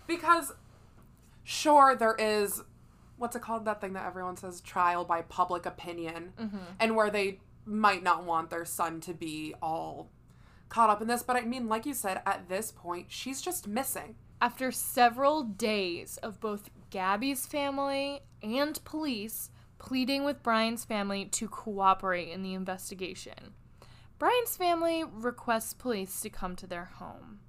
[0.06, 0.52] Because,
[1.44, 2.62] sure, there is
[3.20, 3.64] what's it called?
[3.66, 6.56] That thing that everyone says trial by public opinion, Mm-hmm.
[6.80, 10.10] and where they might not want their son to be all
[10.70, 11.22] caught up in this.
[11.22, 14.16] But I mean, like you said, at this point, she's just missing.
[14.40, 22.30] After several days of both Gabby's family and police pleading with Brian's family to cooperate
[22.30, 23.52] in the investigation,
[24.18, 27.40] Brian's family requests police to come to their home,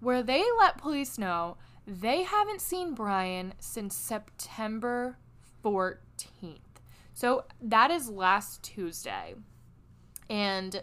[0.00, 5.18] where they let police know they haven't seen Brian since September
[5.64, 6.58] 14th.
[7.14, 9.34] So that is last Tuesday.
[10.28, 10.82] And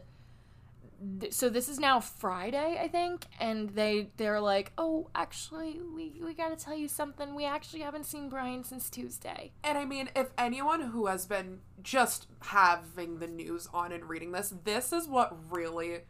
[1.31, 6.33] so this is now Friday, I think, and they they're like, "Oh, actually, we we
[6.33, 7.33] got to tell you something.
[7.33, 11.61] We actually haven't seen Brian since Tuesday." And I mean, if anyone who has been
[11.81, 16.01] just having the news on and reading this, this is what really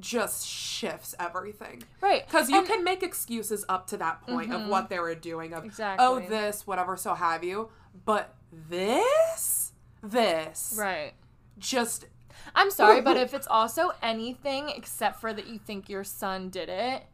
[0.00, 1.82] just shifts everything.
[2.00, 2.26] Right.
[2.26, 4.70] Because you And- can make excuses up to that point of mm-hmm.
[4.70, 6.04] what they were doing, of Exactly.
[6.04, 7.70] oh this, whatever, so have you.
[8.04, 11.12] But this, this, Right.
[11.58, 12.06] just
[12.54, 16.68] I'm sorry, but if it's also anything except for that you think your son did
[16.68, 17.04] it,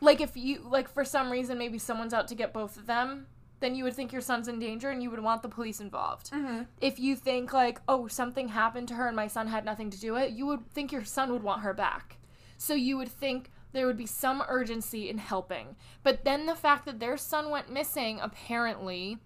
[0.00, 3.26] like if you like for some reason maybe someone's out to get both of them,
[3.60, 6.30] then you would think your son's in danger and you would want the police involved.
[6.30, 6.62] Mm-hmm.
[6.80, 10.00] If you think like, oh, something happened to her and my son had nothing to
[10.00, 12.18] do with it, you would think your son would want her back.
[12.56, 15.76] So you would think there would be some urgency in helping.
[16.02, 19.18] But then the fact that their son went missing apparently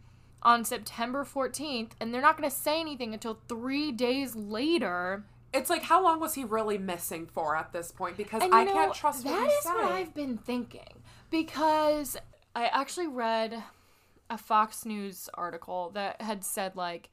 [0.43, 5.25] on September 14th and they're not going to say anything until 3 days later.
[5.53, 8.17] it's like how long was he really missing for at this point?
[8.17, 9.93] Because And I know, can't trust what That is what.
[9.93, 12.17] I've been thinking because
[12.55, 13.63] I actually read
[14.33, 17.11] a Fox News article that had said like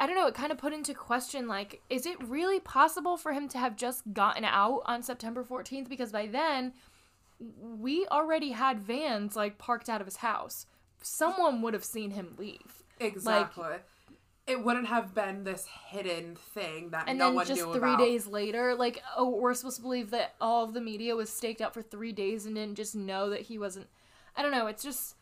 [0.00, 3.32] I don't know, it kind of put into question like is it really possible for
[3.32, 6.72] him to have just gotten out on September 14th because by then
[7.40, 10.66] we already had vans like parked out of his house.
[11.02, 12.82] Someone would have seen him leave.
[13.00, 13.76] Exactly.
[14.46, 17.98] it wouldn't have been this hidden thing that And no then one just three about.
[17.98, 21.60] days later, like, oh, we're supposed to believe that all of the media was staked
[21.60, 23.86] out for three days and didn't just know that he wasn't.
[24.36, 24.66] I don't know.
[24.66, 25.14] It's just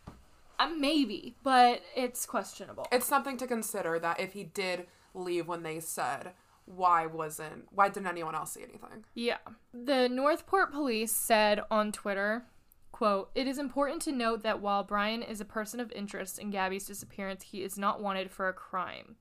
[0.59, 2.87] uh, maybe, but it's questionable.
[2.93, 6.33] It's something to consider that if he did leave when they said,
[6.65, 9.05] why wasn't, why didn't anyone else see anything?
[9.15, 9.39] Yeah.
[9.73, 12.45] The Northport police said on Twitter,
[12.93, 16.51] quote, It is important to note that while Brian is a person of interest in
[16.51, 19.17] Gabby's disappearance, he is not wanted for a crime.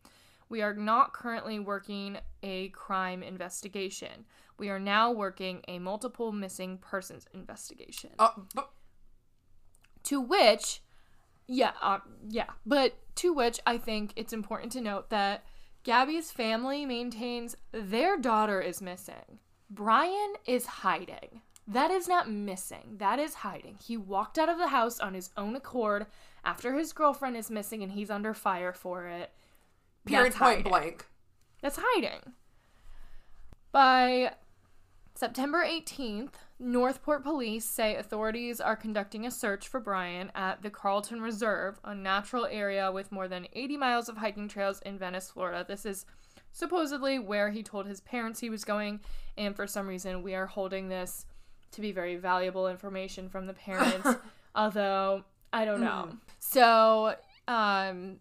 [0.49, 4.25] We are not currently working a crime investigation.
[4.57, 8.11] We are now working a multiple missing persons investigation.
[8.17, 8.71] Uh, but
[10.03, 10.81] To which
[11.47, 12.49] Yeah, uh, yeah.
[12.65, 15.43] But to which I think it's important to note that
[15.83, 19.39] Gabby's family maintains their daughter is missing.
[19.69, 21.41] Brian is hiding.
[21.67, 22.95] That is not missing.
[22.97, 23.77] That is hiding.
[23.83, 26.05] He walked out of the house on his own accord
[26.43, 29.31] after his girlfriend is missing and he's under fire for it.
[30.05, 30.33] Period.
[30.33, 31.05] That's Point blank.
[31.61, 32.33] That's hiding.
[33.71, 34.33] By
[35.15, 40.69] September 18th, North Port police say authorities are conducting a search for Brian at the
[40.69, 45.29] Carlton Reserve, a natural area with more than 80 miles of hiking trails in Venice,
[45.29, 45.65] Florida.
[45.67, 46.05] This is
[46.53, 49.01] supposedly where he told his parents he was going,
[49.37, 51.25] and for some reason, we are holding this
[51.71, 54.07] to be very valuable information from the parents,
[54.55, 56.09] although I don't know.
[56.39, 57.15] So,
[57.49, 58.17] um,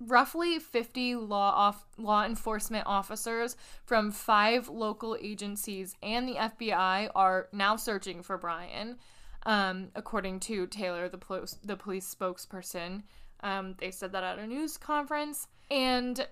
[0.00, 7.48] roughly 50 law off- law enforcement officers from five local agencies and the FBI are
[7.52, 8.98] now searching for Brian.
[9.46, 13.02] Um, according to Taylor, the, pol- the police spokesperson,
[13.40, 15.46] um, they said that at a news conference.
[15.70, 16.26] And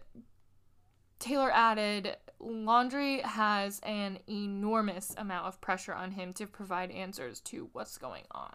[1.18, 7.68] Taylor added, Laundrie has an enormous amount of pressure on him to provide answers to
[7.72, 8.54] what's going on.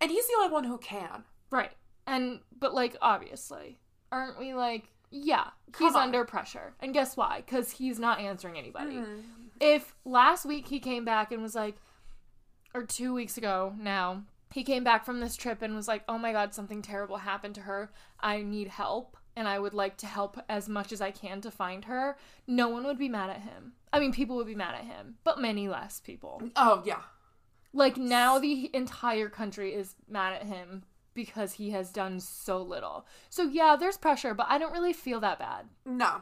[0.00, 1.24] And he's the only one who can.
[1.50, 1.72] Right.
[2.06, 3.78] And but like obviously,
[4.12, 6.04] aren't we like yeah, Come he's on.
[6.04, 6.74] under pressure.
[6.80, 7.42] And guess why?
[7.46, 8.96] Cuz he's not answering anybody.
[8.96, 9.20] Mm-hmm.
[9.60, 11.76] If last week he came back and was like
[12.74, 16.18] or 2 weeks ago now, he came back from this trip and was like, "Oh
[16.18, 17.92] my god, something terrible happened to her.
[18.20, 21.50] I need help." And I would like to help as much as I can to
[21.50, 22.16] find her.
[22.46, 23.74] No one would be mad at him.
[23.92, 26.42] I mean, people would be mad at him, but many less people.
[26.56, 27.02] Oh yeah.
[27.72, 30.84] Like now the entire country is mad at him
[31.16, 33.06] because he has done so little.
[33.28, 35.66] So yeah, there's pressure, but I don't really feel that bad.
[35.84, 36.20] No.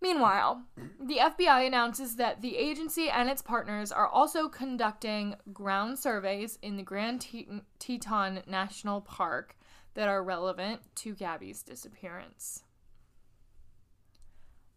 [0.00, 0.62] Meanwhile,
[1.00, 6.76] the FBI announces that the agency and its partners are also conducting ground surveys in
[6.76, 9.56] the Grand Teton, Teton National Park
[9.94, 12.62] that are relevant to Gabby's disappearance.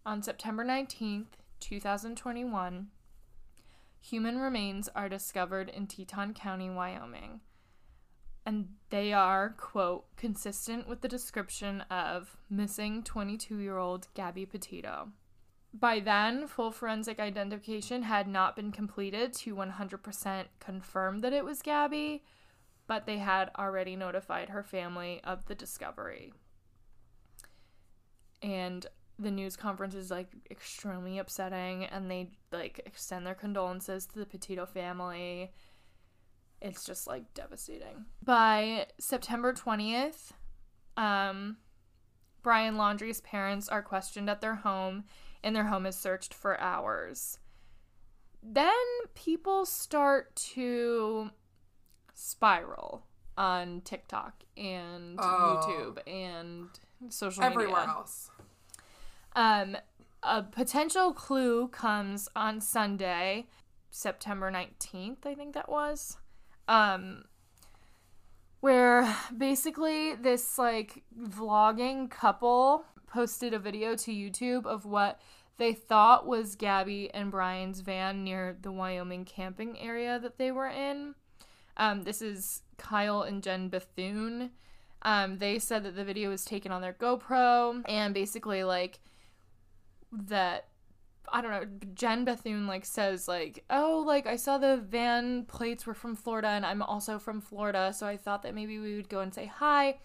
[0.03, 2.87] On September 19th, 2021,
[3.99, 7.41] human remains are discovered in Teton County, Wyoming.
[8.51, 15.07] And they are, quote, consistent with the description of missing 22 year old Gabby Petito.
[15.73, 21.61] By then, full forensic identification had not been completed to 100% confirm that it was
[21.61, 22.25] Gabby,
[22.87, 26.33] but they had already notified her family of the discovery.
[28.41, 28.85] And
[29.17, 34.25] the news conference is like extremely upsetting, and they like extend their condolences to the
[34.25, 35.53] Petito family
[36.61, 38.05] it's just like devastating.
[38.23, 40.31] By September 20th,
[40.97, 41.57] um,
[42.43, 45.05] Brian Laundrie's parents are questioned at their home,
[45.43, 47.39] and their home is searched for hours.
[48.43, 48.73] Then
[49.13, 51.29] people start to
[52.13, 53.05] spiral
[53.37, 55.61] on TikTok and Oh.
[55.67, 56.69] YouTube and
[57.11, 57.93] social Everywhere media.
[57.95, 58.29] else.
[59.35, 59.77] Um,
[60.23, 63.47] a potential clue comes on Sunday,
[63.89, 66.17] September 19th, I think that was.
[66.71, 67.25] Um,
[68.61, 75.19] where basically this like vlogging couple posted a video to YouTube of what
[75.57, 80.69] they thought was Gabby and Brian's van near the Wyoming camping area that they were
[80.69, 81.13] in.
[81.75, 84.51] Um, this is Kyle and Jen Bethune.
[85.01, 89.01] Um, they said that the video was taken on their GoPro and basically like
[90.13, 90.67] that
[91.29, 95.85] I don't know, Jen Bethune like says like, "Oh, like I saw the van plates
[95.85, 99.09] were from Florida and I'm also from Florida, so I thought that maybe we would
[99.09, 99.99] go and say hi."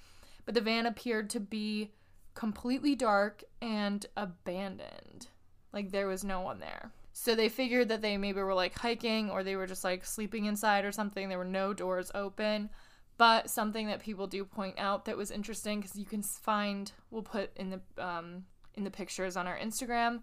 [0.44, 1.92] But the van appeared to be
[2.34, 5.28] completely dark and abandoned.
[5.72, 6.92] Like there was no one there.
[7.12, 10.44] So they figured that they maybe were like hiking or they were just like sleeping
[10.44, 11.28] inside or something.
[11.28, 12.70] There were no doors open.
[13.18, 17.22] But something that people do point out that was interesting because you can find, we'll
[17.22, 20.20] put in the um, in the pictures on our Instagram.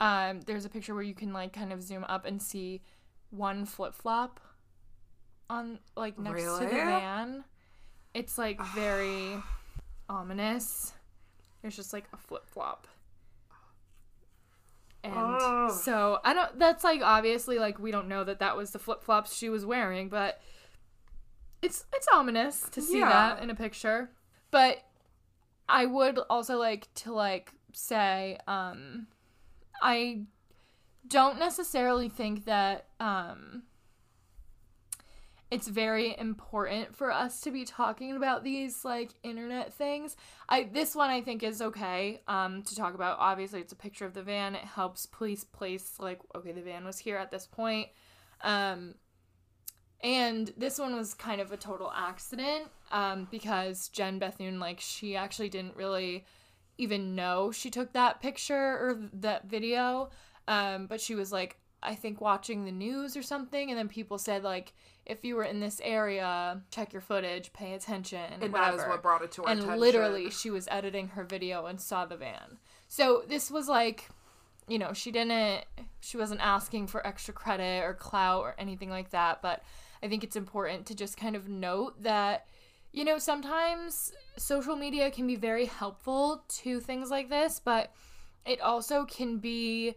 [0.00, 2.80] Um, there's a picture where you can like kind of zoom up and see
[3.30, 4.40] one flip flop
[5.50, 6.72] on like next to the Really?
[6.84, 7.44] van.
[8.14, 9.36] It's like very
[10.08, 10.92] ominous.
[11.60, 12.86] There's just like a flip flop.
[15.02, 15.70] And Ugh.
[15.70, 16.58] so I don't.
[16.58, 19.64] That's like obviously like we don't know that that was the flip flops she was
[19.64, 20.40] wearing, but
[21.62, 23.08] it's it's ominous to see Yeah.
[23.08, 24.10] that in a picture.
[24.50, 24.78] But
[25.68, 29.06] I would also like to like say um
[29.80, 30.22] I
[31.06, 33.62] don't necessarily think that um
[35.50, 40.16] it's very important for us to be talking about these like internet things.
[40.48, 43.18] I this one I think is okay um to talk about.
[43.18, 44.54] Obviously it's a picture of the van.
[44.54, 47.88] It helps police place like okay the van was here at this point.
[48.42, 48.94] Um
[50.02, 55.14] And this one was kind of a total accident um, because Jen Bethune, like, she
[55.14, 56.24] actually didn't really
[56.80, 60.10] even know she took that picture or that video.
[60.48, 64.18] Um, but she was like, I think watching the news or something, and then people
[64.18, 64.72] said like,
[65.06, 68.76] if you were in this area, check your footage, pay attention, And whatever.
[68.76, 69.80] that is what brought it to our and attention.
[69.80, 72.58] literally, she was editing her video and saw the van.
[72.88, 74.08] So this was like,
[74.68, 75.64] you know, she didn't,
[76.00, 79.40] she wasn't asking for extra credit or clout or anything like that.
[79.40, 79.62] But
[80.02, 82.46] I think it's important to just kind of note that,
[82.92, 87.92] you know, sometimes social media can be very helpful to things like this, but
[88.44, 89.94] it also can be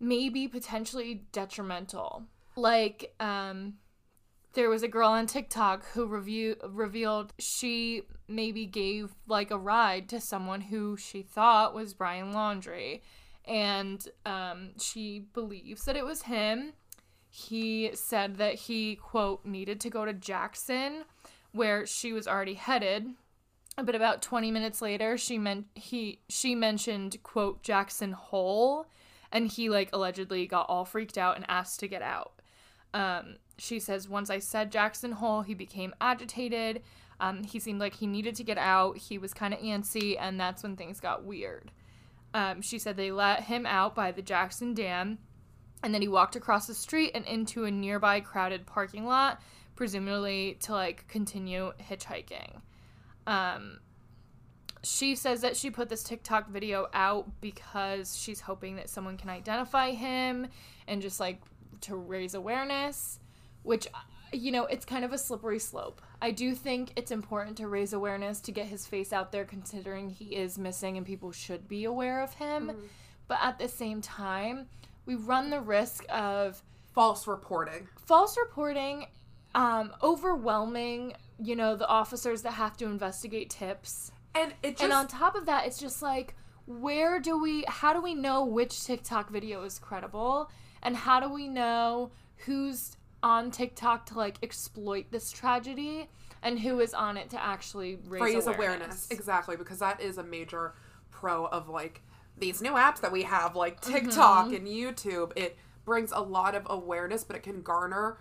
[0.00, 2.24] maybe potentially detrimental.
[2.56, 3.74] Like, um,
[4.54, 10.08] there was a girl on TikTok who review revealed she maybe gave like a ride
[10.10, 13.00] to someone who she thought was Brian Laundrie,
[13.46, 16.72] and um, she believes that it was him.
[17.30, 21.04] He said that he quote needed to go to Jackson,
[21.52, 23.06] where she was already headed.
[23.76, 28.86] But about 20 minutes later, she meant he she mentioned quote Jackson Hole,
[29.30, 32.32] and he like allegedly got all freaked out and asked to get out.
[32.92, 36.82] Um, she says, once I said Jackson Hole, he became agitated.
[37.20, 38.98] Um, he seemed like he needed to get out.
[38.98, 41.70] He was kind of antsy, and that's when things got weird.
[42.34, 45.18] Um, she said they let him out by the Jackson Dam,
[45.82, 49.40] and then he walked across the street and into a nearby crowded parking lot,
[49.82, 52.60] presumably to like continue hitchhiking.
[53.26, 53.80] Um,
[54.84, 59.28] she says that she put this TikTok video out because she's hoping that someone can
[59.28, 60.46] identify him
[60.86, 61.42] and just like
[61.80, 63.18] to raise awareness,
[63.64, 63.88] which,
[64.32, 66.00] you know, it's kind of a slippery slope.
[66.20, 70.10] I do think it's important to raise awareness to get his face out there, considering
[70.10, 72.70] he is missing and people should be aware of him.
[73.26, 74.68] But at the same time,
[75.06, 76.62] we run the risk of
[76.92, 77.88] False reporting.
[78.04, 79.06] false reporting,
[79.54, 84.12] um, overwhelming, you know, the officers that have to investigate tips.
[84.34, 86.34] And it just And on top of that, it's just like,
[86.66, 90.50] where do we, how do we know which TikTok video is credible?
[90.82, 92.10] And how do we know
[92.46, 96.08] who's on TikTok to like exploit this tragedy
[96.42, 98.56] and who is on it to actually raise, raise awareness?
[98.58, 99.08] awareness.
[99.10, 100.74] Exactly, because that is a major
[101.10, 102.02] pro of like
[102.38, 104.54] these new apps that we have, like TikTok Mm-hmm.
[104.54, 105.32] and YouTube.
[105.36, 108.18] It brings a lot of awareness, but it can garner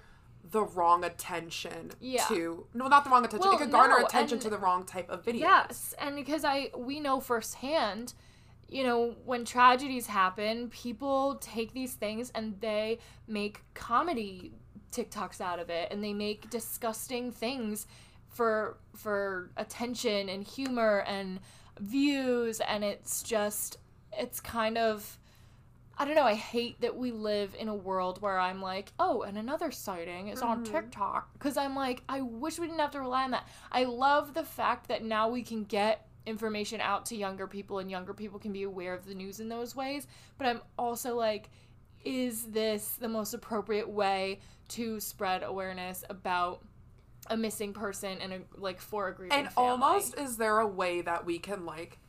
[0.49, 2.25] the wrong attention Yeah.
[2.25, 4.85] to no not the wrong attention Well, it could garner no, attention to the wrong
[4.85, 8.13] type of video Yes, and because I we know firsthand,
[8.67, 14.53] you know, when tragedies happen, people take these things and they make comedy
[14.91, 17.87] TikToks out of it and they make disgusting things
[18.29, 21.39] for for attention and humor and
[21.79, 23.77] views and it's just
[24.17, 25.17] it's kind of
[25.97, 29.21] I don't know, I hate that we live in a world where I'm like, oh,
[29.21, 30.73] and another sighting is on mm-hmm.
[30.73, 31.33] TikTok.
[31.33, 33.47] Because I'm like, I wish we didn't have to rely on that.
[33.71, 37.89] I love the fact that now we can get information out to younger people and
[37.89, 40.07] younger people can be aware of the news in those ways.
[40.37, 41.49] But I'm also like,
[42.03, 44.39] is this the most appropriate way
[44.69, 46.63] to spread awareness about
[47.27, 49.69] a missing person and a, like for a grieving and family?
[49.69, 51.99] almost is there a way that we can like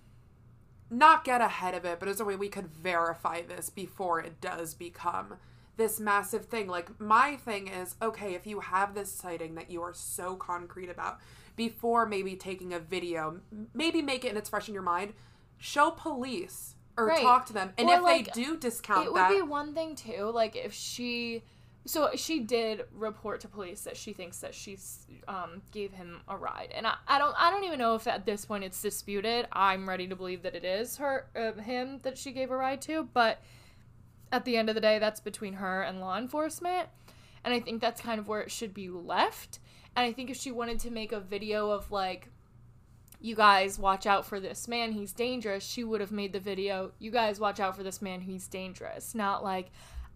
[0.93, 4.41] not get ahead of it but as a way we could verify this before it
[4.41, 5.35] does become
[5.77, 9.81] this massive thing like my thing is okay if you have this sighting that you
[9.81, 11.19] are so concrete about
[11.57, 13.41] before maybe taking a video
[13.75, 15.15] maybe make it and it's fresh in your mind
[15.59, 17.23] show police or Right.
[17.23, 19.73] talk to them and Or, if like, they do discount it would that be one
[19.75, 21.43] thing too like if she
[21.85, 24.79] so she did report to police that she thinks that she
[25.27, 26.69] um, gave him a ride.
[26.75, 29.49] And I, I don't i don't even know if at this point it's disputed.
[29.53, 32.81] I'm ready to believe that it is her uh, him that she gave a ride
[32.83, 33.09] to.
[33.13, 33.43] But
[34.31, 36.89] at the end of the day that's between her and law enforcement.
[37.45, 39.59] And i think that's kind of where it should be left.
[39.97, 42.29] And i think if she wanted to make a video of like
[43.21, 46.91] you guys watch out for this man he's dangerous she would have made the video
[46.99, 49.17] you guys watch out for this man he's dangerous.
[49.17, 49.73] Not like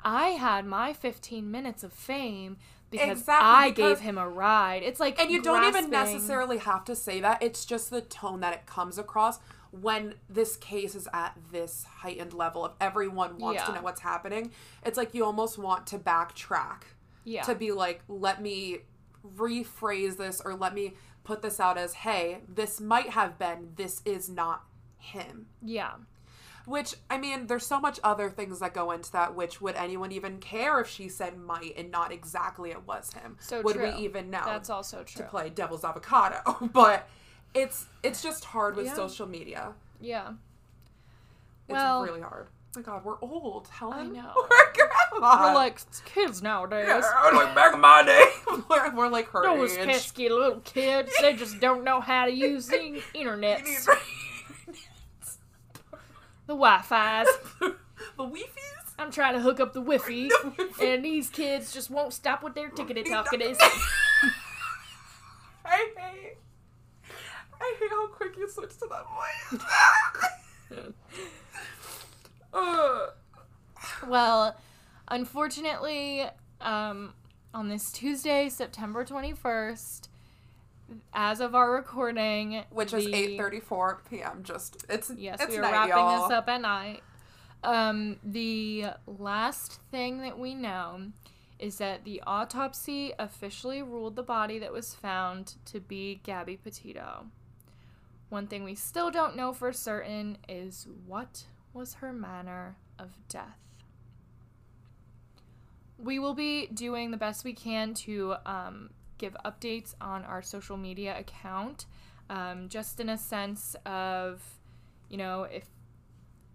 [0.07, 2.57] i had my 15 minutes of fame
[2.91, 4.83] because Exactly, i because- gave him a ride.
[4.83, 7.43] It's like and you don't even necessarily have to say that.
[7.43, 9.39] It's just the tone that it comes across
[9.73, 14.53] when this case is at this heightened level of everyone wants to know what's happening.
[14.85, 16.83] It's like you almost want to backtrack
[17.25, 17.43] yeah.
[17.43, 18.79] to be like let me
[19.37, 20.95] rephrase this or let me
[21.25, 24.65] put this out as hey this might have been this is not
[24.99, 25.47] him.
[25.61, 25.95] Yeah
[26.67, 30.13] which i mean there's so much other things that go into that which would anyone
[30.13, 33.85] even care if she said might and not exactly it was him so would true.
[33.97, 36.41] we even know that's also true to play devil's avocado
[36.73, 37.09] but
[37.55, 38.95] it's it's just hard with Yeah.
[38.95, 40.31] social media yeah
[41.69, 44.33] it's Well- really hard oh my god we're old helen I know.
[44.51, 46.89] we're We're like kids nowadays.
[46.89, 48.27] Yeah, like back in my day,
[48.69, 49.87] we're, we're like her Those age.
[49.87, 53.63] pesky little kids, they just don't know how to use the internet.
[56.47, 57.27] The Wi-Fi's.
[57.61, 57.75] the
[58.17, 58.95] Wi-Fi's.
[58.99, 60.31] I'm trying to hook up the Wi-Fi,
[60.83, 63.57] and these kids just won't stop with their tickety talkities.
[65.65, 66.37] I hate.
[67.61, 69.05] I hate how quick you switched to that
[70.71, 70.93] voice.
[72.55, 73.07] uh,
[74.07, 74.57] Well,
[75.09, 76.25] unfortunately,
[76.61, 77.15] um,
[77.53, 80.09] on this Tuesday, September 21st,
[81.13, 84.43] as of our recording, which is the- eight thirty four p.m.
[84.43, 86.29] Just it's Yes, it's we are night, wrapping y'all.
[86.29, 87.03] this up at night.
[87.65, 91.09] Um, the last thing that we know
[91.59, 97.27] is that the autopsy officially ruled the body that was found to be Gabby Petito.
[98.29, 103.59] One thing we still don't know for certain is what was her manner of death.
[105.99, 110.77] We will be doing the best we can to um, give updates on our social
[110.77, 111.87] media account,
[112.29, 114.43] um, just in a sense of,
[115.09, 115.65] you know, if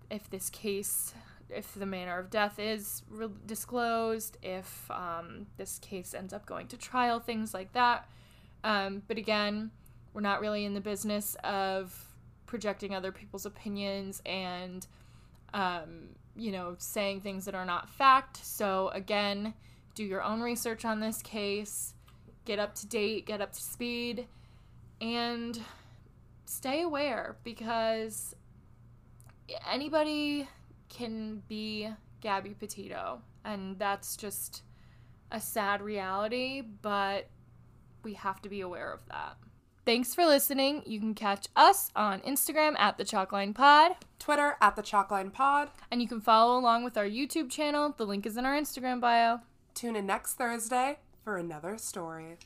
[0.09, 1.14] if this case,
[1.49, 6.68] if the manner of death is re- disclosed, if um, this case ends up going
[6.68, 8.09] to trial, things like that.
[8.64, 9.72] Um, but again,
[10.14, 12.14] we're not really in the business of
[12.45, 14.86] projecting other people's opinions and,
[15.53, 18.45] um, you know, saying things that are not fact.
[18.45, 19.53] So again,
[19.95, 21.93] do your own research on this case,
[22.46, 24.28] get up to date, get up to speed,
[25.00, 25.60] and
[26.46, 28.36] stay aware because
[29.70, 30.48] anybody
[30.89, 31.89] can be
[32.22, 34.64] Gabby Petito, and that's just
[35.32, 37.30] a sad reality, but
[38.04, 39.38] we have to be aware of that.
[39.84, 40.84] Thanks for listening.
[40.86, 45.70] You can catch us on Instagram at the Chalkline Pod, Twitter at the Chalkline Pod.
[45.89, 47.94] and you can follow along with our YouTube channel.
[47.98, 49.39] The link is in our Instagram bio.
[49.74, 52.38] Tune in next Thursday for another story.